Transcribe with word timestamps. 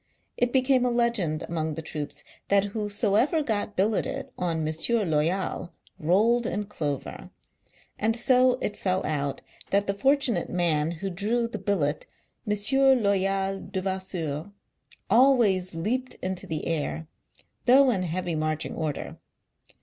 It 0.35 0.51
became 0.51 0.83
a 0.83 0.89
legend 0.89 1.43
among 1.47 1.75
the 1.75 1.83
troops 1.83 2.23
that 2.47 2.63
whosoever 2.73 3.43
got 3.43 3.75
billeted 3.75 4.31
on 4.35 4.67
M. 4.67 4.75
Loyal, 5.11 5.73
rolled 5.99 6.47
in 6.47 6.63
clover; 6.65 7.29
and 7.99 8.15
so 8.15 8.57
it 8.63 8.75
fell 8.75 9.05
out 9.05 9.43
that 9.69 9.85
the 9.85 9.93
fortunate 9.93 10.49
man 10.49 10.89
who 10.89 11.11
drew 11.11 11.47
the 11.47 11.59
billet 11.59 12.07
"M. 12.49 12.57
Loyal 13.03 13.59
Devas 13.59 14.07
seur" 14.07 14.51
always 15.11 15.75
leaped 15.75 16.15
into 16.15 16.47
the 16.47 16.65
air, 16.65 17.07
though 17.67 17.91
in 17.91 18.01
heavy 18.01 18.33
marching 18.33 18.73
order. 18.75 19.17